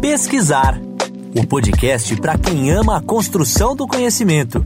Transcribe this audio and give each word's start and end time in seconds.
Pesquisar 0.00 0.80
o 1.36 1.46
podcast 1.46 2.14
para 2.20 2.38
quem 2.38 2.70
ama 2.70 2.96
a 2.96 3.02
construção 3.02 3.74
do 3.74 3.86
conhecimento. 3.86 4.62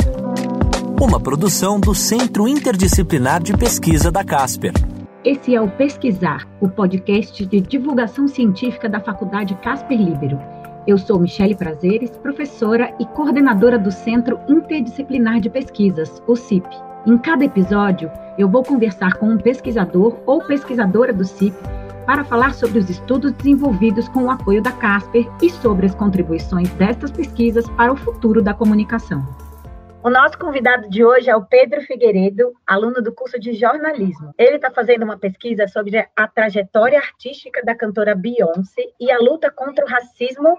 Uma 1.00 1.18
produção 1.18 1.80
do 1.80 1.95
Centro 1.95 2.46
Interdisciplinar 2.46 3.43
de 3.43 3.56
Pesquisa 3.56 4.11
da 4.11 4.22
Casper. 4.22 4.72
Esse 5.25 5.54
é 5.54 5.61
o 5.61 5.71
Pesquisar, 5.71 6.46
o 6.61 6.69
podcast 6.69 7.46
de 7.46 7.61
divulgação 7.61 8.29
científica 8.29 8.88
da 8.88 9.01
Faculdade 9.01 9.54
Casper 9.62 9.98
Libero. 9.98 10.39
Eu 10.87 10.98
sou 10.98 11.18
Michele 11.18 11.55
Prazeres, 11.55 12.11
professora 12.18 12.95
e 13.00 13.07
coordenadora 13.07 13.79
do 13.79 13.91
Centro 13.91 14.39
Interdisciplinar 14.48 15.41
de 15.41 15.48
Pesquisas, 15.48 16.23
o 16.27 16.37
CIP. 16.37 16.68
Em 17.07 17.16
cada 17.16 17.45
episódio, 17.45 18.11
eu 18.39 18.48
vou 18.48 18.62
conversar 18.62 19.14
com 19.14 19.30
um 19.30 19.39
pesquisador 19.39 20.18
ou 20.27 20.45
pesquisadora 20.45 21.12
do 21.12 21.25
CIP 21.25 21.57
para 22.11 22.24
falar 22.24 22.54
sobre 22.54 22.80
os 22.80 22.90
estudos 22.90 23.30
desenvolvidos 23.34 24.08
com 24.08 24.24
o 24.24 24.30
apoio 24.32 24.61
da 24.61 24.72
Casper 24.72 25.29
e 25.40 25.48
sobre 25.48 25.86
as 25.86 25.94
contribuições 25.94 26.68
destas 26.71 27.12
pesquisas 27.12 27.71
para 27.76 27.93
o 27.93 27.96
futuro 27.96 28.43
da 28.43 28.52
comunicação. 28.52 29.25
O 30.02 30.11
nosso 30.11 30.36
convidado 30.36 30.90
de 30.90 31.04
hoje 31.04 31.30
é 31.30 31.36
o 31.36 31.44
Pedro 31.44 31.80
Figueiredo, 31.82 32.52
aluno 32.66 33.00
do 33.00 33.14
curso 33.14 33.38
de 33.38 33.52
jornalismo. 33.52 34.34
Ele 34.36 34.56
está 34.56 34.72
fazendo 34.72 35.05
uma 35.05 35.16
pesquisa 35.16 35.69
sobre 35.69 36.05
a 36.16 36.27
trajetória 36.27 36.98
artística 36.98 37.64
da 37.64 37.77
cantora 37.77 38.16
Beyoncé 38.16 38.88
e 38.98 39.08
a 39.12 39.19
luta 39.20 39.48
contra 39.48 39.84
o 39.84 39.88
racismo 39.88 40.58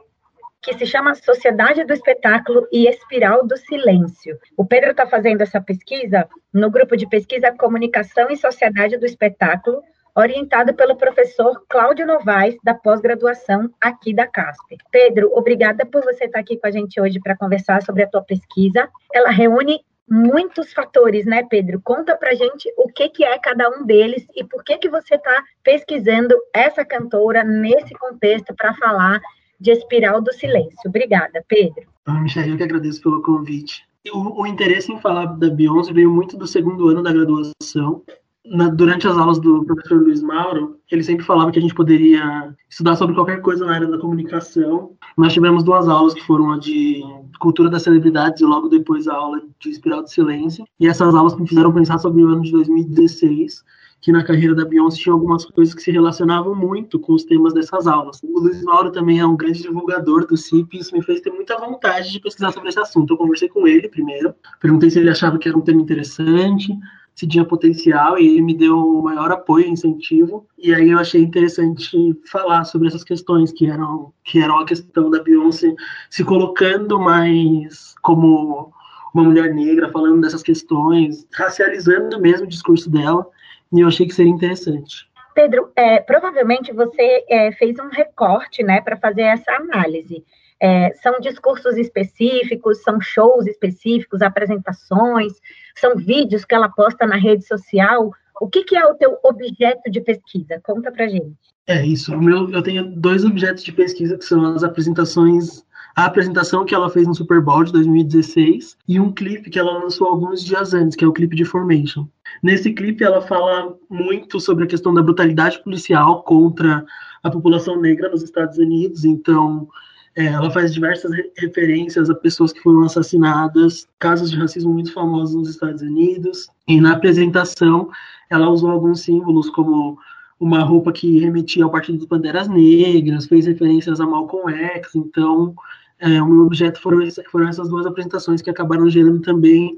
que 0.61 0.77
se 0.77 0.85
chama 0.85 1.15
Sociedade 1.15 1.83
do 1.83 1.91
Espetáculo 1.91 2.65
e 2.71 2.87
Espiral 2.87 3.45
do 3.45 3.57
Silêncio. 3.57 4.39
O 4.55 4.63
Pedro 4.63 4.91
está 4.91 5.05
fazendo 5.05 5.41
essa 5.41 5.59
pesquisa 5.59 6.29
no 6.53 6.71
grupo 6.71 6.95
de 6.95 7.09
pesquisa 7.09 7.51
Comunicação 7.51 8.29
e 8.29 8.37
Sociedade 8.37 8.95
do 8.95 9.05
Espetáculo, 9.05 9.83
orientado 10.15 10.73
pelo 10.73 10.95
professor 10.95 11.63
Cláudio 11.69 12.05
Novaes, 12.05 12.57
da 12.63 12.73
pós-graduação 12.73 13.69
aqui 13.79 14.13
da 14.13 14.27
CASP. 14.27 14.77
Pedro, 14.91 15.31
obrigada 15.33 15.85
por 15.85 16.03
você 16.03 16.25
estar 16.25 16.39
aqui 16.39 16.57
com 16.57 16.67
a 16.67 16.71
gente 16.71 16.99
hoje 16.99 17.19
para 17.19 17.37
conversar 17.37 17.81
sobre 17.81 18.03
a 18.03 18.07
tua 18.07 18.21
pesquisa. 18.21 18.89
Ela 19.13 19.29
reúne 19.29 19.81
muitos 20.09 20.73
fatores, 20.73 21.25
né, 21.25 21.43
Pedro? 21.49 21.81
Conta 21.81 22.17
pra 22.17 22.33
gente 22.33 22.71
o 22.77 22.87
que, 22.89 23.07
que 23.09 23.23
é 23.23 23.39
cada 23.39 23.69
um 23.69 23.85
deles 23.85 24.25
e 24.35 24.43
por 24.43 24.63
que, 24.63 24.77
que 24.77 24.89
você 24.89 25.15
está 25.15 25.43
pesquisando 25.63 26.35
essa 26.53 26.83
cantora 26.83 27.43
nesse 27.43 27.93
contexto 27.93 28.53
para 28.53 28.73
falar 28.73 29.21
de 29.59 29.71
Espiral 29.71 30.21
do 30.21 30.33
Silêncio. 30.33 30.87
Obrigada, 30.87 31.43
Pedro. 31.47 31.83
Ah, 32.05 32.19
Michelle, 32.19 32.49
eu 32.49 32.57
que 32.57 32.63
agradeço 32.63 33.01
pelo 33.01 33.21
convite. 33.21 33.85
O, 34.11 34.41
o 34.41 34.47
interesse 34.47 34.91
em 34.91 34.99
falar 34.99 35.25
da 35.25 35.49
Beyoncé 35.49 35.93
veio 35.93 36.11
muito 36.11 36.35
do 36.35 36.47
segundo 36.47 36.89
ano 36.89 37.03
da 37.03 37.13
graduação, 37.13 38.03
na, 38.45 38.69
durante 38.69 39.07
as 39.07 39.17
aulas 39.17 39.39
do 39.39 39.63
professor 39.65 40.01
Luiz 40.01 40.21
Mauro, 40.21 40.79
ele 40.91 41.03
sempre 41.03 41.25
falava 41.25 41.51
que 41.51 41.59
a 41.59 41.61
gente 41.61 41.75
poderia 41.75 42.53
estudar 42.69 42.95
sobre 42.95 43.15
qualquer 43.15 43.41
coisa 43.41 43.65
na 43.65 43.75
área 43.75 43.87
da 43.87 43.99
comunicação. 43.99 44.91
Nós 45.17 45.33
tivemos 45.33 45.63
duas 45.63 45.87
aulas 45.87 46.13
que 46.13 46.25
foram 46.25 46.51
a 46.51 46.57
de 46.57 47.01
cultura 47.39 47.69
das 47.69 47.83
celebridades 47.83 48.41
e 48.41 48.45
logo 48.45 48.67
depois 48.67 49.07
a 49.07 49.15
aula 49.15 49.41
de 49.59 49.69
Espiral 49.69 50.03
do 50.03 50.09
Silêncio. 50.09 50.65
E 50.79 50.87
essas 50.87 51.13
aulas 51.13 51.35
me 51.37 51.47
fizeram 51.47 51.71
pensar 51.71 51.99
sobre 51.99 52.23
o 52.23 52.27
ano 52.27 52.41
de 52.41 52.51
2016, 52.51 53.63
que 54.01 54.11
na 54.11 54.23
carreira 54.23 54.55
da 54.55 54.65
Beyoncé 54.65 54.97
tinha 54.97 55.13
algumas 55.13 55.45
coisas 55.45 55.75
que 55.75 55.81
se 55.81 55.91
relacionavam 55.91 56.55
muito 56.55 56.99
com 56.99 57.13
os 57.13 57.23
temas 57.23 57.53
dessas 57.53 57.85
aulas. 57.85 58.19
O 58.23 58.39
Luiz 58.39 58.63
Mauro 58.63 58.91
também 58.91 59.19
é 59.19 59.25
um 59.25 59.37
grande 59.37 59.61
divulgador 59.61 60.25
do 60.25 60.35
CIP 60.35 60.77
e 60.77 60.79
isso 60.79 60.95
me 60.95 61.03
fez 61.03 61.21
ter 61.21 61.31
muita 61.31 61.59
vontade 61.59 62.11
de 62.11 62.19
pesquisar 62.19 62.51
sobre 62.51 62.69
esse 62.69 62.79
assunto. 62.79 63.13
Eu 63.13 63.17
conversei 63.17 63.47
com 63.47 63.67
ele 63.67 63.87
primeiro, 63.87 64.33
perguntei 64.59 64.89
se 64.89 64.99
ele 64.99 65.11
achava 65.11 65.37
que 65.37 65.47
era 65.47 65.57
um 65.57 65.61
tema 65.61 65.81
interessante, 65.81 66.75
se 67.21 67.27
tinha 67.27 67.45
potencial 67.45 68.17
e 68.17 68.27
ele 68.27 68.41
me 68.41 68.57
deu 68.57 68.75
o 68.75 69.03
maior 69.03 69.31
apoio 69.31 69.67
e 69.67 69.69
incentivo. 69.69 70.47
E 70.57 70.73
aí 70.73 70.89
eu 70.89 70.97
achei 70.97 71.21
interessante 71.21 72.19
falar 72.31 72.63
sobre 72.63 72.87
essas 72.87 73.03
questões 73.03 73.51
que 73.51 73.69
eram 73.69 74.11
que 74.23 74.41
eram 74.41 74.57
a 74.57 74.65
questão 74.65 75.07
da 75.11 75.21
Beyoncé 75.21 75.71
se 76.09 76.23
colocando 76.23 76.99
mais 76.99 77.93
como 78.01 78.73
uma 79.13 79.23
mulher 79.23 79.53
negra, 79.53 79.91
falando 79.91 80.21
dessas 80.21 80.41
questões, 80.41 81.27
racializando 81.31 82.19
mesmo 82.19 82.47
o 82.47 82.49
discurso 82.49 82.89
dela. 82.89 83.27
E 83.71 83.81
eu 83.81 83.87
achei 83.87 84.07
que 84.07 84.15
seria 84.15 84.31
interessante. 84.31 85.07
Pedro, 85.35 85.71
é, 85.75 85.99
provavelmente 85.99 86.73
você 86.73 87.23
é, 87.29 87.51
fez 87.51 87.77
um 87.77 87.89
recorte, 87.89 88.63
né, 88.63 88.81
para 88.81 88.97
fazer 88.97 89.21
essa 89.21 89.51
análise. 89.51 90.25
É, 90.61 90.93
são 91.01 91.19
discursos 91.19 91.75
específicos, 91.77 92.83
são 92.83 93.01
shows 93.01 93.47
específicos, 93.47 94.21
apresentações, 94.21 95.33
são 95.75 95.95
vídeos 95.95 96.45
que 96.45 96.53
ela 96.53 96.69
posta 96.69 97.07
na 97.07 97.15
rede 97.15 97.45
social. 97.45 98.11
O 98.39 98.47
que, 98.47 98.63
que 98.63 98.75
é 98.75 98.85
o 98.85 98.93
teu 98.93 99.17
objeto 99.23 99.89
de 99.89 100.01
pesquisa? 100.01 100.61
Conta 100.63 100.91
pra 100.91 101.07
gente. 101.07 101.35
É 101.67 101.85
isso. 101.85 102.13
O 102.13 102.21
meu, 102.21 102.49
eu 102.51 102.61
tenho 102.61 102.83
dois 102.95 103.25
objetos 103.25 103.63
de 103.63 103.71
pesquisa 103.71 104.17
que 104.17 104.25
são 104.25 104.53
as 104.53 104.63
apresentações 104.63 105.63
a 105.95 106.05
apresentação 106.05 106.65
que 106.65 106.73
ela 106.73 106.89
fez 106.89 107.07
no 107.07 107.13
Super 107.13 107.41
Bowl 107.41 107.63
de 107.63 107.71
2016 107.73 108.77
e 108.87 108.99
um 108.99 109.11
clipe 109.11 109.49
que 109.49 109.59
ela 109.59 109.77
lançou 109.77 110.07
alguns 110.07 110.43
dias 110.43 110.73
antes, 110.73 110.95
que 110.95 111.03
é 111.03 111.07
o 111.07 111.13
clipe 111.13 111.35
de 111.35 111.45
Formation. 111.45 112.07
Nesse 112.41 112.71
clipe 112.73 113.03
ela 113.03 113.21
fala 113.21 113.75
muito 113.89 114.39
sobre 114.39 114.63
a 114.63 114.67
questão 114.67 114.93
da 114.93 115.03
brutalidade 115.03 115.61
policial 115.63 116.23
contra 116.23 116.85
a 117.21 117.29
população 117.29 117.79
negra 117.79 118.09
nos 118.09 118.23
Estados 118.23 118.57
Unidos, 118.57 119.03
então 119.05 119.67
é, 120.15 120.25
ela 120.25 120.51
faz 120.51 120.73
diversas 120.73 121.11
referências 121.37 122.09
a 122.09 122.15
pessoas 122.15 122.51
que 122.51 122.59
foram 122.59 122.83
assassinadas, 122.83 123.87
casos 123.97 124.31
de 124.31 124.37
racismo 124.37 124.73
muito 124.73 124.93
famosos 124.93 125.35
nos 125.35 125.49
Estados 125.49 125.81
Unidos. 125.81 126.49
E 126.67 126.81
na 126.81 126.93
apresentação, 126.93 127.89
ela 128.29 128.49
usou 128.49 128.71
alguns 128.71 129.01
símbolos 129.01 129.49
como 129.49 129.97
uma 130.39 130.63
roupa 130.63 130.91
que 130.91 131.19
remetia 131.19 131.63
ao 131.63 131.69
Partido 131.69 131.99
dos 131.99 132.07
Banderas 132.07 132.47
Negras, 132.47 133.27
fez 133.27 133.45
referências 133.45 134.01
a 134.01 134.05
Malcolm 134.05 134.51
X. 134.51 134.95
Então, 134.95 135.55
é, 135.99 136.21
o 136.21 136.25
meu 136.25 136.45
objeto 136.45 136.81
foram, 136.81 136.99
foram 137.31 137.47
essas 137.47 137.69
duas 137.69 137.85
apresentações 137.85 138.41
que 138.41 138.49
acabaram 138.49 138.89
gerando 138.89 139.21
também 139.21 139.77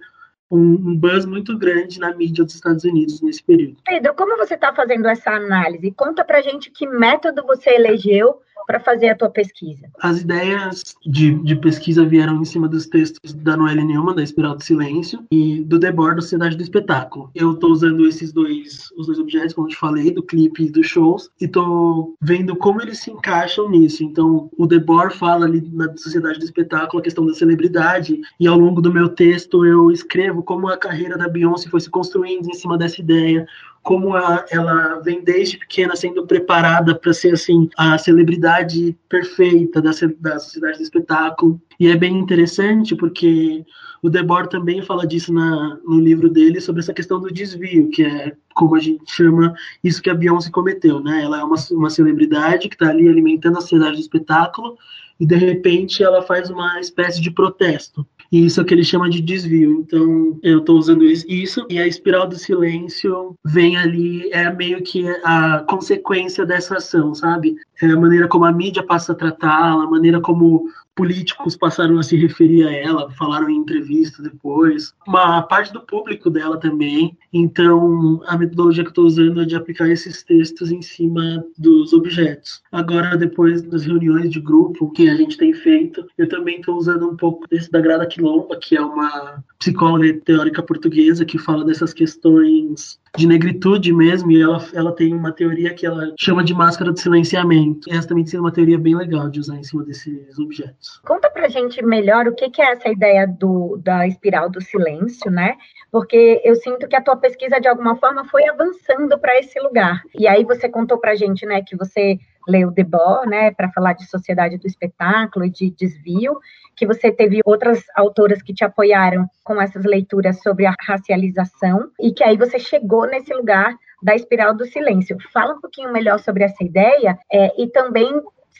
um, 0.49 0.95
buzz 0.95 1.25
muito 1.25 1.57
grande 1.57 1.99
na 1.99 2.15
mídia 2.15 2.43
dos 2.43 2.55
Estados 2.55 2.83
Unidos 2.83 3.21
nesse 3.21 3.43
período. 3.43 3.77
Pedro, 3.85 4.13
como 4.15 4.37
você 4.37 4.53
está 4.53 4.73
fazendo 4.73 5.07
essa 5.07 5.31
análise? 5.31 5.91
Conta 5.91 6.23
pra 6.23 6.41
gente 6.41 6.71
que 6.71 6.87
método 6.87 7.43
você 7.43 7.71
elegeu 7.71 8.39
para 8.65 8.79
fazer 8.79 9.09
a 9.09 9.15
tua 9.15 9.29
pesquisa? 9.29 9.87
As 10.01 10.21
ideias 10.21 10.95
de, 11.05 11.33
de, 11.43 11.55
pesquisa 11.55 12.05
vieram 12.05 12.41
em 12.41 12.45
cima 12.45 12.67
dos 12.67 12.87
textos 12.87 13.33
da 13.33 13.55
Noelle 13.57 13.83
Neumann, 13.83 14.15
da 14.15 14.23
Espiral 14.23 14.55
do 14.55 14.63
Silêncio, 14.63 15.25
e 15.31 15.61
do 15.61 15.79
Debord, 15.79 16.15
da 16.15 16.21
Sociedade 16.21 16.57
do 16.57 16.63
Espetáculo. 16.63 17.29
Eu 17.35 17.53
estou 17.53 17.71
usando 17.71 18.07
esses 18.07 18.31
dois, 18.31 18.89
os 18.97 19.07
dois 19.07 19.19
objetos, 19.19 19.53
como 19.53 19.67
eu 19.67 19.71
te 19.71 19.77
falei, 19.77 20.11
do 20.11 20.23
clipe 20.23 20.63
e 20.63 20.71
dos 20.71 20.87
shows, 20.87 21.29
e 21.39 21.45
estou 21.45 22.15
vendo 22.21 22.55
como 22.55 22.81
eles 22.81 22.99
se 22.99 23.11
encaixam 23.11 23.69
nisso. 23.69 24.03
Então, 24.03 24.49
o 24.57 24.65
Debord 24.65 25.15
fala 25.15 25.45
ali 25.45 25.61
na 25.71 25.95
Sociedade 25.97 26.39
do 26.39 26.45
Espetáculo 26.45 26.99
a 26.99 27.03
questão 27.03 27.25
da 27.25 27.33
celebridade, 27.33 28.19
e 28.39 28.47
ao 28.47 28.57
longo 28.57 28.81
do 28.81 28.93
meu 28.93 29.09
texto 29.09 29.65
eu 29.65 29.91
escrevo 29.91 30.43
como 30.43 30.67
a 30.67 30.77
carreira 30.77 31.17
da 31.17 31.27
Beyoncé 31.27 31.69
foi 31.69 31.79
se 31.79 31.89
construindo 31.89 32.49
em 32.49 32.53
cima 32.53 32.77
dessa 32.77 33.01
ideia, 33.01 33.47
como 33.83 34.15
a, 34.15 34.45
ela 34.49 35.01
vem 35.01 35.21
desde 35.21 35.57
pequena 35.57 35.95
sendo 35.95 36.25
preparada 36.25 36.95
para 36.95 37.13
ser 37.13 37.33
assim 37.33 37.69
a 37.77 37.97
celebridade 37.97 38.97
perfeita 39.09 39.81
da, 39.81 39.91
da 40.19 40.39
sociedade 40.39 40.77
do 40.77 40.83
espetáculo. 40.83 41.61
E 41.77 41.89
é 41.89 41.95
bem 41.95 42.17
interessante 42.17 42.95
porque 42.95 43.65
o 44.01 44.09
Debord 44.09 44.49
também 44.49 44.81
fala 44.81 45.05
disso 45.05 45.33
na, 45.33 45.77
no 45.85 45.99
livro 45.99 46.29
dele 46.29 46.61
sobre 46.61 46.81
essa 46.81 46.93
questão 46.93 47.19
do 47.19 47.31
desvio, 47.31 47.89
que 47.89 48.03
é 48.03 48.33
como 48.53 48.75
a 48.75 48.79
gente 48.79 49.03
chama 49.11 49.53
isso 49.83 50.01
que 50.01 50.09
a 50.09 50.15
Beyoncé 50.15 50.49
cometeu, 50.49 51.01
né? 51.01 51.23
Ela 51.23 51.41
é 51.41 51.43
uma, 51.43 51.57
uma 51.71 51.89
celebridade 51.89 52.69
que 52.69 52.75
está 52.75 52.89
ali 52.89 53.07
alimentando 53.09 53.57
a 53.57 53.61
sociedade 53.61 53.95
do 53.95 54.01
espetáculo 54.01 54.77
e 55.19 55.25
de 55.25 55.35
repente 55.35 56.03
ela 56.03 56.21
faz 56.21 56.49
uma 56.49 56.79
espécie 56.79 57.21
de 57.21 57.31
protesto. 57.31 58.05
E 58.33 58.47
isso 58.47 58.59
é 58.59 58.63
o 58.63 58.65
que 58.65 58.73
ele 58.73 58.83
chama 58.83 59.07
de 59.11 59.21
desvio. 59.21 59.85
Então, 59.85 60.39
eu 60.41 60.57
estou 60.57 60.79
usando 60.79 61.03
isso, 61.03 61.67
e 61.69 61.77
a 61.77 61.85
espiral 61.85 62.27
do 62.27 62.35
silêncio 62.35 63.35
vem 63.45 63.77
ali, 63.77 64.27
é 64.33 64.51
meio 64.51 64.81
que 64.81 65.05
a 65.23 65.63
consequência 65.69 66.43
dessa 66.43 66.77
ação, 66.77 67.13
sabe? 67.13 67.55
É 67.79 67.85
a 67.85 67.95
maneira 67.95 68.27
como 68.27 68.45
a 68.45 68.51
mídia 68.51 68.81
passa 68.81 69.11
a 69.11 69.15
tratá-la, 69.15 69.83
a 69.83 69.87
maneira 69.87 70.19
como 70.19 70.67
políticos 70.95 71.55
passaram 71.55 71.97
a 71.97 72.03
se 72.03 72.15
referir 72.15 72.67
a 72.67 72.71
ela, 72.71 73.11
falaram 73.11 73.49
em 73.49 73.57
entrevistas 73.57 74.23
depois, 74.23 74.93
uma 75.07 75.41
parte 75.41 75.73
do 75.73 75.81
público 75.81 76.29
dela 76.29 76.59
também. 76.59 77.17
Então, 77.31 78.21
a 78.25 78.37
metodologia 78.37 78.83
que 78.83 78.89
eu 78.89 78.91
estou 78.91 79.05
usando 79.05 79.41
é 79.41 79.45
de 79.45 79.55
aplicar 79.55 79.89
esses 79.89 80.23
textos 80.23 80.71
em 80.71 80.81
cima 80.81 81.43
dos 81.57 81.93
objetos. 81.93 82.61
Agora, 82.71 83.17
depois 83.17 83.61
das 83.63 83.85
reuniões 83.85 84.29
de 84.29 84.39
grupo 84.39 84.91
que 84.91 85.09
a 85.09 85.15
gente 85.15 85.37
tem 85.37 85.53
feito, 85.53 86.05
eu 86.17 86.27
também 86.27 86.59
estou 86.59 86.77
usando 86.77 87.09
um 87.09 87.15
pouco 87.15 87.47
desse 87.49 87.71
da 87.71 87.81
Grada 87.81 88.05
Quilomba, 88.05 88.57
que 88.59 88.75
é 88.75 88.81
uma 88.81 89.43
psicóloga 89.59 90.13
teórica 90.25 90.61
portuguesa 90.61 91.25
que 91.25 91.37
fala 91.37 91.65
dessas 91.65 91.93
questões 91.93 92.99
de 93.15 93.27
negritude 93.27 93.93
mesmo, 93.93 94.31
e 94.31 94.41
ela, 94.41 94.65
ela 94.73 94.91
tem 94.91 95.13
uma 95.13 95.31
teoria 95.31 95.73
que 95.73 95.85
ela 95.85 96.13
chama 96.17 96.43
de 96.43 96.53
máscara 96.53 96.91
de 96.91 96.99
silenciamento. 96.99 97.91
Essa 97.91 98.07
também 98.07 98.25
tem 98.25 98.39
uma 98.39 98.51
teoria 98.51 98.77
bem 98.77 98.95
legal 98.95 99.29
de 99.29 99.39
usar 99.39 99.55
em 99.57 99.63
cima 99.63 99.83
desses 99.83 100.37
objetos. 100.39 100.82
Conta 101.05 101.29
pra 101.29 101.47
gente 101.47 101.83
melhor 101.83 102.27
o 102.27 102.35
que, 102.35 102.49
que 102.49 102.61
é 102.61 102.71
essa 102.71 102.89
ideia 102.89 103.27
do, 103.27 103.79
da 103.83 104.07
espiral 104.07 104.49
do 104.49 104.61
silêncio, 104.61 105.31
né? 105.31 105.55
Porque 105.91 106.41
eu 106.43 106.55
sinto 106.55 106.87
que 106.87 106.95
a 106.95 107.01
tua 107.01 107.15
pesquisa, 107.17 107.59
de 107.59 107.67
alguma 107.67 107.95
forma, 107.95 108.25
foi 108.25 108.47
avançando 108.47 109.17
para 109.19 109.37
esse 109.39 109.59
lugar. 109.59 110.01
E 110.17 110.27
aí 110.27 110.43
você 110.43 110.67
contou 110.67 110.97
pra 110.97 111.15
gente, 111.15 111.45
né, 111.45 111.61
que 111.61 111.75
você 111.75 112.17
leu 112.47 112.71
Debord, 112.71 113.29
né, 113.29 113.51
para 113.51 113.71
falar 113.71 113.93
de 113.93 114.05
sociedade 114.05 114.57
do 114.57 114.67
espetáculo 114.67 115.45
e 115.45 115.49
de 115.49 115.69
desvio, 115.71 116.37
que 116.75 116.85
você 116.85 117.11
teve 117.11 117.39
outras 117.45 117.83
autoras 117.95 118.41
que 118.41 118.53
te 118.53 118.63
apoiaram 118.63 119.27
com 119.43 119.61
essas 119.61 119.85
leituras 119.85 120.41
sobre 120.41 120.65
a 120.65 120.73
racialização 120.81 121.89
e 121.99 122.11
que 122.11 122.23
aí 122.23 122.35
você 122.35 122.59
chegou 122.59 123.07
nesse 123.07 123.33
lugar 123.33 123.75
da 124.01 124.15
espiral 124.15 124.53
do 124.53 124.65
silêncio. 124.65 125.17
Fala 125.31 125.53
um 125.53 125.61
pouquinho 125.61 125.93
melhor 125.93 126.19
sobre 126.19 126.43
essa 126.43 126.63
ideia 126.63 127.17
é, 127.31 127.61
e 127.61 127.67
também 127.69 128.11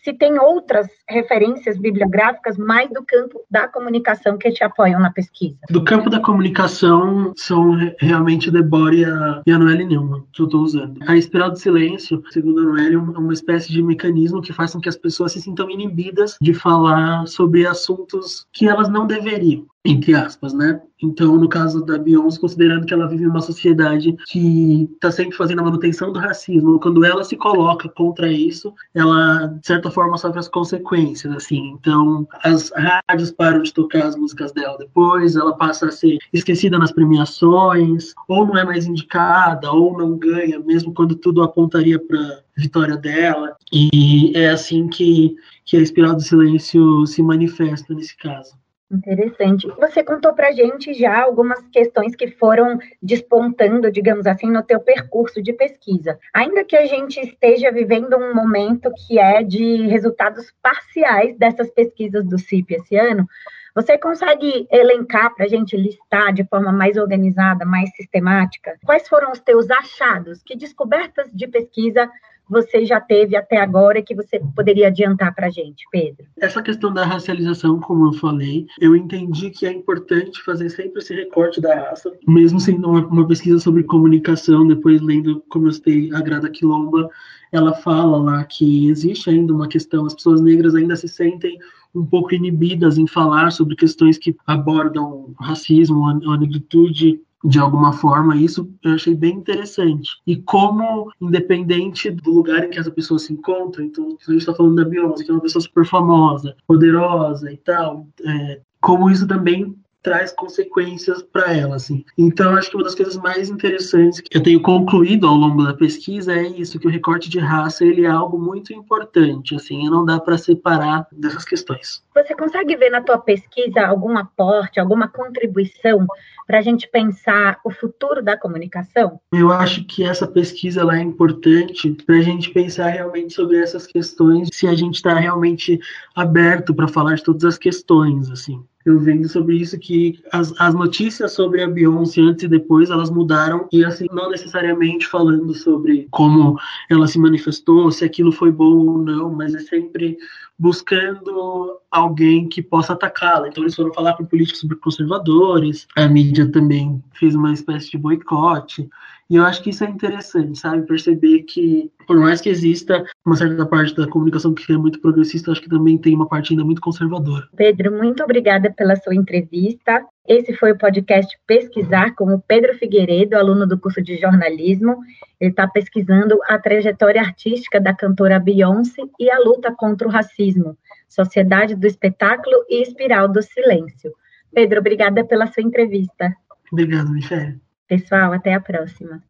se 0.03 0.13
tem 0.13 0.39
outras 0.39 0.87
referências 1.09 1.77
bibliográficas 1.77 2.57
mais 2.57 2.89
do 2.89 3.03
campo 3.05 3.41
da 3.49 3.67
comunicação 3.67 4.37
que 4.37 4.51
te 4.51 4.63
apoiam 4.63 4.99
na 4.99 5.11
pesquisa. 5.11 5.57
Do 5.69 5.83
campo 5.83 6.09
da 6.09 6.19
comunicação 6.19 7.33
são 7.35 7.77
realmente 7.99 8.51
Debord 8.51 8.97
e 8.97 9.05
a, 9.05 9.41
e 9.45 9.51
a 9.51 9.57
Noelle 9.57 9.85
Neumann, 9.85 10.23
que 10.33 10.41
eu 10.41 10.45
estou 10.45 10.61
usando. 10.61 10.99
A 11.07 11.15
espiral 11.15 11.51
do 11.51 11.59
silêncio, 11.59 12.23
segundo 12.31 12.59
a 12.59 12.63
Noelle, 12.63 12.95
é 12.95 12.97
uma 12.97 13.33
espécie 13.33 13.71
de 13.71 13.81
mecanismo 13.81 14.41
que 14.41 14.53
faz 14.53 14.73
com 14.73 14.81
que 14.81 14.89
as 14.89 14.97
pessoas 14.97 15.31
se 15.31 15.41
sintam 15.41 15.69
inibidas 15.69 16.37
de 16.41 16.53
falar 16.53 17.25
sobre 17.27 17.65
assuntos 17.65 18.45
que 18.51 18.67
elas 18.67 18.89
não 18.89 19.07
deveriam 19.07 19.65
entre 19.85 20.15
aspas, 20.15 20.53
né? 20.53 20.81
Então, 21.01 21.35
no 21.35 21.49
caso 21.49 21.83
da 21.85 21.97
Beyoncé, 21.97 22.39
considerando 22.39 22.85
que 22.85 22.93
ela 22.93 23.07
vive 23.07 23.27
uma 23.27 23.41
sociedade 23.41 24.15
que 24.27 24.89
está 24.93 25.11
sempre 25.11 25.35
fazendo 25.35 25.59
a 25.59 25.63
manutenção 25.63 26.13
do 26.13 26.19
racismo, 26.19 26.79
quando 26.79 27.03
ela 27.03 27.23
se 27.25 27.35
coloca 27.35 27.89
contra 27.89 28.31
isso, 28.31 28.73
ela, 28.93 29.47
de 29.47 29.67
certa 29.67 29.91
forma, 29.91 30.17
sofre 30.17 30.39
as 30.39 30.47
consequências, 30.47 31.35
assim. 31.35 31.75
Então, 31.77 32.25
as 32.43 32.71
rádios 32.71 33.31
param 33.31 33.61
de 33.61 33.73
tocar 33.73 34.05
as 34.05 34.15
músicas 34.15 34.53
dela 34.53 34.77
depois, 34.77 35.35
ela 35.35 35.57
passa 35.57 35.87
a 35.87 35.91
ser 35.91 36.17
esquecida 36.31 36.79
nas 36.79 36.93
premiações, 36.93 38.13
ou 38.29 38.45
não 38.45 38.57
é 38.57 38.63
mais 38.63 38.85
indicada, 38.85 39.69
ou 39.69 39.97
não 39.97 40.17
ganha, 40.17 40.59
mesmo 40.59 40.93
quando 40.93 41.15
tudo 41.15 41.43
apontaria 41.43 41.99
para 41.99 42.41
vitória 42.55 42.95
dela. 42.95 43.53
E 43.73 44.31
é 44.35 44.49
assim 44.49 44.87
que, 44.87 45.35
que 45.65 45.75
a 45.75 45.81
espiral 45.81 46.15
do 46.15 46.21
silêncio 46.21 47.05
se 47.05 47.21
manifesta 47.21 47.93
nesse 47.93 48.15
caso. 48.15 48.62
Interessante. 48.93 49.67
Você 49.79 50.03
contou 50.03 50.33
para 50.33 50.51
gente 50.51 50.93
já 50.93 51.23
algumas 51.23 51.59
questões 51.69 52.15
que 52.15 52.27
foram 52.27 52.77
despontando, 53.01 53.91
digamos 53.91 54.27
assim, 54.27 54.51
no 54.51 54.61
teu 54.61 54.79
percurso 54.79 55.41
de 55.41 55.51
pesquisa. 55.51 56.19
Ainda 56.31 56.63
que 56.63 56.75
a 56.75 56.85
gente 56.85 57.19
esteja 57.19 57.71
vivendo 57.71 58.15
um 58.15 58.35
momento 58.35 58.93
que 59.07 59.17
é 59.17 59.41
de 59.41 59.87
resultados 59.87 60.53
parciais 60.61 61.35
dessas 61.37 61.71
pesquisas 61.71 62.23
do 62.23 62.37
CIP 62.37 62.75
esse 62.75 62.95
ano, 62.95 63.27
você 63.73 63.97
consegue 63.97 64.67
elencar 64.71 65.33
para 65.33 65.45
a 65.45 65.49
gente 65.49 65.75
listar 65.75 66.31
de 66.31 66.43
forma 66.43 66.71
mais 66.71 66.95
organizada, 66.95 67.65
mais 67.65 67.89
sistemática, 67.95 68.77
quais 68.85 69.07
foram 69.07 69.31
os 69.31 69.39
teus 69.39 69.71
achados? 69.71 70.43
Que 70.43 70.55
descobertas 70.55 71.31
de 71.33 71.47
pesquisa 71.47 72.07
você 72.53 72.85
já 72.85 73.01
teve 73.01 73.35
até 73.35 73.57
agora 73.57 74.01
que 74.01 74.15
você 74.15 74.39
poderia 74.55 74.87
adiantar 74.87 75.33
para 75.35 75.47
a 75.47 75.49
gente, 75.49 75.85
Pedro? 75.91 76.25
Essa 76.39 76.61
questão 76.61 76.93
da 76.93 77.05
racialização, 77.05 77.79
como 77.79 78.07
eu 78.07 78.13
falei, 78.13 78.65
eu 78.79 78.95
entendi 78.95 79.49
que 79.49 79.65
é 79.65 79.71
importante 79.71 80.41
fazer 80.43 80.69
sempre 80.69 80.99
esse 80.99 81.13
recorte 81.13 81.59
da 81.59 81.75
raça, 81.75 82.13
mesmo 82.27 82.59
sendo 82.59 82.87
uma, 82.87 83.05
uma 83.05 83.27
pesquisa 83.27 83.59
sobre 83.59 83.83
comunicação, 83.83 84.65
depois 84.67 85.01
lendo, 85.01 85.43
como 85.49 85.67
eu 85.67 85.71
citei, 85.71 86.09
a 86.13 86.21
Grada 86.21 86.49
Quilomba, 86.49 87.09
ela 87.51 87.73
fala 87.73 88.17
lá 88.17 88.43
que 88.43 88.89
existe 88.89 89.29
ainda 89.29 89.53
uma 89.53 89.67
questão, 89.67 90.05
as 90.05 90.13
pessoas 90.13 90.41
negras 90.41 90.75
ainda 90.75 90.95
se 90.95 91.07
sentem 91.07 91.57
um 91.93 92.05
pouco 92.05 92.33
inibidas 92.33 92.97
em 92.97 93.07
falar 93.07 93.51
sobre 93.51 93.75
questões 93.75 94.17
que 94.17 94.35
abordam 94.47 95.33
racismo, 95.39 96.07
a 96.07 96.37
negritude, 96.37 97.21
de 97.43 97.59
alguma 97.59 97.91
forma, 97.91 98.37
isso 98.37 98.69
eu 98.83 98.93
achei 98.93 99.13
bem 99.13 99.35
interessante. 99.35 100.11
E 100.25 100.37
como, 100.37 101.11
independente 101.19 102.09
do 102.09 102.31
lugar 102.31 102.63
em 102.63 102.69
que 102.69 102.79
essa 102.79 102.91
pessoa 102.91 103.19
se 103.19 103.33
encontra, 103.33 103.83
então 103.83 104.05
a 104.05 104.31
gente 104.31 104.37
está 104.37 104.53
falando 104.53 104.75
da 104.75 104.85
Beyoncé, 104.85 105.25
que 105.25 105.31
é 105.31 105.33
uma 105.33 105.41
pessoa 105.41 105.61
super 105.61 105.85
famosa, 105.85 106.55
poderosa 106.65 107.51
e 107.51 107.57
tal, 107.57 108.07
é, 108.25 108.61
como 108.79 109.09
isso 109.09 109.27
também 109.27 109.75
traz 110.03 110.33
consequências 110.33 111.23
para 111.23 111.53
ela, 111.53 111.77
assim. 111.77 112.03
Então, 112.17 112.55
acho 112.55 112.69
que 112.69 112.75
uma 112.75 112.83
das 112.83 112.93
coisas 112.93 113.15
mais 113.15 113.49
interessantes 113.49 114.19
que 114.19 114.37
eu 114.37 114.43
tenho 114.43 114.61
concluído 114.61 115.25
ao 115.25 115.33
longo 115.33 115.63
da 115.63 115.73
pesquisa 115.73 116.33
é 116.33 116.43
isso, 116.43 116.77
que 116.77 116.87
o 116.87 116.91
recorte 116.91 117.29
de 117.29 117.39
raça, 117.39 117.85
ele 117.85 118.05
é 118.05 118.09
algo 118.09 118.37
muito 118.37 118.73
importante, 118.73 119.55
assim, 119.55 119.85
e 119.85 119.89
não 119.89 120.05
dá 120.05 120.19
para 120.19 120.37
separar 120.37 121.07
dessas 121.11 121.45
questões. 121.45 122.03
Você 122.13 122.35
consegue 122.35 122.75
ver 122.75 122.89
na 122.89 123.01
tua 123.01 123.17
pesquisa 123.17 123.85
algum 123.85 124.17
aporte, 124.17 124.79
alguma 124.79 125.07
contribuição 125.07 126.05
para 126.45 126.59
a 126.59 126.61
gente 126.61 126.87
pensar 126.89 127.59
o 127.63 127.71
futuro 127.71 128.21
da 128.21 128.37
comunicação? 128.37 129.19
Eu 129.31 129.51
acho 129.51 129.85
que 129.85 130.03
essa 130.03 130.27
pesquisa 130.27 130.81
ela 130.81 130.97
é 130.97 131.01
importante 131.01 131.89
para 132.05 132.17
a 132.17 132.21
gente 132.21 132.49
pensar 132.49 132.89
realmente 132.89 133.33
sobre 133.33 133.57
essas 133.57 133.87
questões, 133.87 134.49
se 134.51 134.67
a 134.67 134.75
gente 134.75 134.95
está 134.95 135.13
realmente 135.13 135.79
aberto 136.13 136.75
para 136.75 136.89
falar 136.89 137.15
de 137.15 137.23
todas 137.23 137.45
as 137.45 137.57
questões, 137.57 138.29
assim 138.29 138.61
eu 138.85 138.99
vendo 138.99 139.27
sobre 139.29 139.55
isso 139.55 139.79
que 139.79 140.19
as, 140.31 140.53
as 140.59 140.73
notícias 140.73 141.31
sobre 141.33 141.61
a 141.61 141.67
Beyoncé 141.67 142.21
antes 142.21 142.43
e 142.43 142.47
depois 142.47 142.89
elas 142.89 143.09
mudaram 143.09 143.67
e 143.71 143.83
assim 143.85 144.07
não 144.11 144.29
necessariamente 144.29 145.07
falando 145.07 145.53
sobre 145.53 146.07
como 146.11 146.59
ela 146.89 147.07
se 147.07 147.17
manifestou, 147.17 147.91
se 147.91 148.03
aquilo 148.03 148.31
foi 148.31 148.51
bom 148.51 148.87
ou 148.87 148.97
não, 148.97 149.33
mas 149.33 149.55
é 149.55 149.59
sempre 149.59 150.17
buscando 150.57 151.79
alguém 151.89 152.47
que 152.47 152.61
possa 152.61 152.93
atacá-la. 152.93 153.47
Então 153.47 153.63
eles 153.63 153.75
foram 153.75 153.93
falar 153.93 154.13
com 154.13 154.25
políticos 154.25 154.65
conservadores, 154.81 155.87
a 155.95 156.07
mídia 156.07 156.49
também 156.51 157.01
fez 157.13 157.35
uma 157.35 157.53
espécie 157.53 157.91
de 157.91 157.97
boicote. 157.97 158.89
E 159.29 159.35
eu 159.35 159.43
acho 159.43 159.63
que 159.63 159.69
isso 159.69 159.83
é 159.83 159.89
interessante, 159.89 160.59
sabe? 160.59 160.85
Perceber 160.85 161.43
que, 161.43 161.91
por 162.05 162.17
mais 162.17 162.41
que 162.41 162.49
exista 162.49 163.03
uma 163.25 163.35
certa 163.35 163.65
parte 163.65 163.95
da 163.95 164.07
comunicação 164.07 164.53
que 164.53 164.71
é 164.71 164.77
muito 164.77 164.99
progressista, 164.99 165.51
acho 165.51 165.61
que 165.61 165.69
também 165.69 165.97
tem 165.97 166.13
uma 166.13 166.27
parte 166.27 166.53
ainda 166.53 166.63
muito 166.63 166.81
conservadora. 166.81 167.47
Pedro, 167.55 167.91
muito 167.91 168.23
obrigada 168.23 168.71
pela 168.71 168.95
sua 168.95 169.15
entrevista. 169.15 170.05
Esse 170.27 170.53
foi 170.53 170.71
o 170.71 170.77
podcast 170.77 171.37
Pesquisar 171.47 172.15
com 172.15 172.33
o 172.33 172.41
Pedro 172.41 172.77
Figueiredo, 172.77 173.35
aluno 173.35 173.65
do 173.65 173.79
curso 173.79 174.01
de 174.01 174.17
jornalismo. 174.17 174.97
Ele 175.39 175.51
está 175.51 175.67
pesquisando 175.67 176.39
a 176.47 176.57
trajetória 176.59 177.21
artística 177.21 177.79
da 177.79 177.93
cantora 177.93 178.39
Beyoncé 178.39 179.03
e 179.19 179.29
a 179.31 179.39
luta 179.39 179.73
contra 179.75 180.07
o 180.07 180.11
racismo, 180.11 180.77
sociedade 181.09 181.75
do 181.75 181.87
espetáculo 181.87 182.55
e 182.69 182.81
espiral 182.81 183.27
do 183.27 183.41
silêncio. 183.41 184.13
Pedro, 184.53 184.79
obrigada 184.79 185.25
pela 185.25 185.47
sua 185.47 185.63
entrevista. 185.63 186.33
Obrigado, 186.71 187.09
Michelle. 187.11 187.59
Pessoal, 187.87 188.31
até 188.31 188.53
a 188.53 188.61
próxima. 188.61 189.21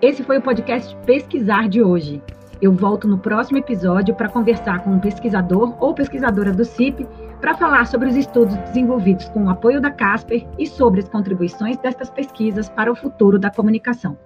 Esse 0.00 0.22
foi 0.22 0.38
o 0.38 0.42
podcast 0.42 0.96
Pesquisar 1.04 1.68
de 1.68 1.82
hoje. 1.82 2.22
Eu 2.62 2.72
volto 2.72 3.06
no 3.06 3.18
próximo 3.18 3.58
episódio 3.58 4.14
para 4.14 4.30
conversar 4.30 4.82
com 4.82 4.90
um 4.90 4.98
pesquisador 4.98 5.76
ou 5.78 5.92
pesquisadora 5.92 6.50
do 6.52 6.64
CIP 6.64 7.06
para 7.38 7.54
falar 7.54 7.86
sobre 7.86 8.08
os 8.08 8.16
estudos 8.16 8.56
desenvolvidos 8.56 9.28
com 9.28 9.44
o 9.44 9.50
apoio 9.50 9.82
da 9.82 9.90
Casper 9.90 10.46
e 10.58 10.66
sobre 10.66 11.00
as 11.00 11.08
contribuições 11.08 11.76
destas 11.76 12.08
pesquisas 12.08 12.70
para 12.70 12.90
o 12.90 12.96
futuro 12.96 13.38
da 13.38 13.50
comunicação. 13.50 14.16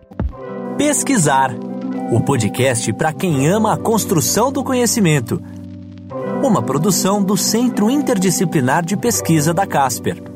Pesquisar 0.78 1.50
o 2.12 2.20
podcast 2.20 2.92
para 2.92 3.12
quem 3.12 3.48
ama 3.48 3.74
a 3.74 3.76
construção 3.76 4.52
do 4.52 4.62
conhecimento. 4.62 5.42
Uma 6.44 6.62
produção 6.62 7.22
do 7.22 7.36
Centro 7.36 7.90
Interdisciplinar 7.90 8.84
de 8.84 8.96
Pesquisa 8.96 9.52
da 9.52 9.66
Casper. 9.66 10.29